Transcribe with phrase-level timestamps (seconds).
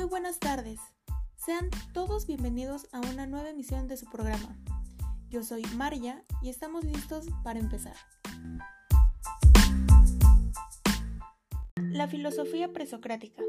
[0.00, 0.80] Muy buenas tardes.
[1.36, 4.56] Sean todos bienvenidos a una nueva emisión de su programa.
[5.28, 7.96] Yo soy María y estamos listos para empezar.
[11.76, 13.42] La filosofía presocrática.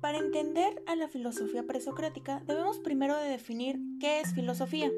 [0.00, 4.90] Para entender a la filosofía presocrática debemos primero de definir qué es filosofía.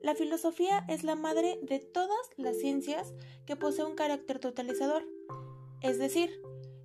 [0.00, 3.12] La filosofía es la madre de todas las ciencias
[3.44, 5.06] que posee un carácter totalizador,
[5.82, 6.30] es decir,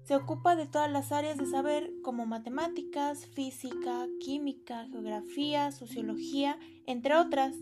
[0.04, 7.16] se ocupa de todas las áreas de saber como matemáticas, física, química, geografía, sociología, entre
[7.16, 7.56] otras.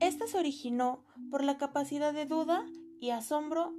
[0.00, 2.66] Esta se originó por la capacidad de duda
[3.00, 3.74] y asombro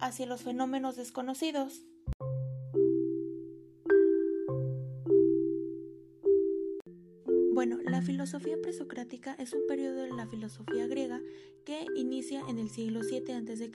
[0.00, 1.84] hacia los fenómenos desconocidos.
[7.54, 11.20] Bueno, la filosofía presocrática es un periodo de la filosofía griega
[11.64, 13.70] que inicia en el siglo VII a.C.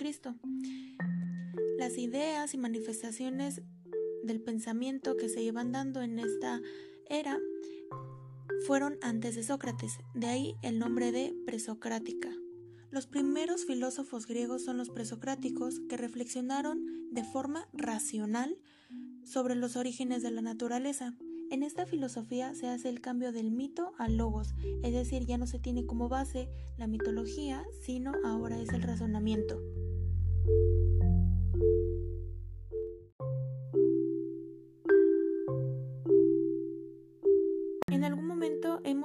[1.83, 3.61] Las ideas y manifestaciones
[4.23, 6.61] del pensamiento que se iban dando en esta
[7.09, 7.37] era
[8.65, 12.29] fueron antes de Sócrates, de ahí el nombre de presocrática.
[12.89, 18.57] Los primeros filósofos griegos son los presocráticos que reflexionaron de forma racional
[19.25, 21.17] sobre los orígenes de la naturaleza.
[21.51, 25.47] En esta filosofía se hace el cambio del mito al logos, es decir, ya no
[25.47, 26.47] se tiene como base
[26.77, 29.59] la mitología, sino ahora es el razonamiento.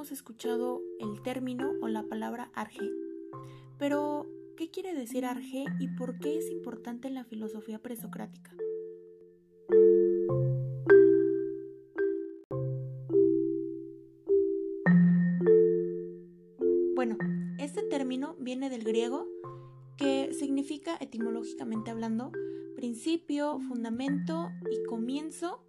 [0.09, 2.91] Hemos escuchado el término o la palabra arge.
[3.79, 8.57] Pero, ¿qué quiere decir arge y por qué es importante en la filosofía presocrática?
[16.95, 17.19] Bueno,
[17.59, 19.27] este término viene del griego
[19.99, 22.33] que significa etimológicamente hablando
[22.77, 25.61] principio, fundamento y comienzo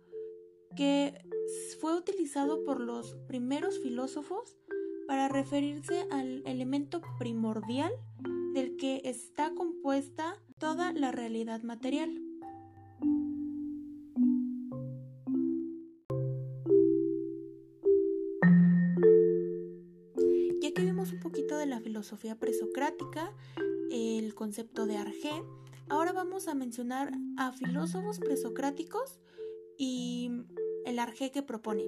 [0.76, 1.14] que
[1.80, 4.58] fue utilizado por los primeros filósofos
[5.08, 7.92] para referirse al elemento primordial
[8.54, 12.12] del que está compuesta toda la realidad material.
[20.62, 23.34] Ya que vimos un poquito de la filosofía presocrática,
[23.92, 25.32] el concepto de Arge,
[25.88, 29.20] ahora vamos a mencionar a filósofos presocráticos
[29.80, 30.30] y
[30.86, 31.88] el arjé que proponen.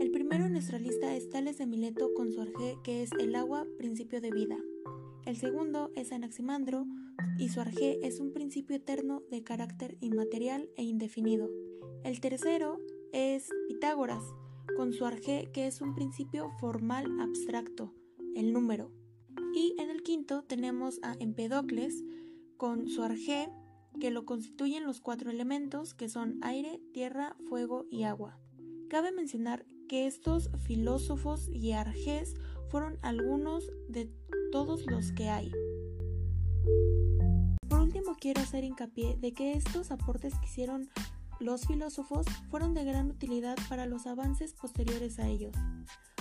[0.00, 3.36] El primero en nuestra lista es Tales de Mileto con su arjé que es el
[3.36, 4.56] agua, principio de vida.
[5.26, 6.86] El segundo es Anaximandro
[7.38, 11.50] y su arjé es un principio eterno de carácter inmaterial e indefinido.
[12.02, 12.78] El tercero
[13.12, 14.24] es Pitágoras
[14.76, 17.92] con su arjé que es un principio formal abstracto,
[18.34, 19.03] el número.
[19.54, 22.02] Y en el quinto tenemos a Empedocles
[22.56, 23.48] con su arjé,
[24.00, 28.36] que lo constituyen los cuatro elementos que son aire, tierra, fuego y agua.
[28.90, 32.34] Cabe mencionar que estos filósofos y arjés
[32.68, 34.10] fueron algunos de
[34.50, 35.52] todos los que hay.
[37.68, 40.88] Por último, quiero hacer hincapié de que estos aportes que hicieron
[41.38, 45.54] los filósofos fueron de gran utilidad para los avances posteriores a ellos.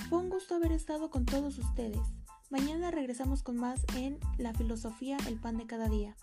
[0.08, 2.00] Fue un gusto haber estado con todos ustedes.
[2.54, 6.16] Mañana regresamos con más en La filosofía, el pan de cada día.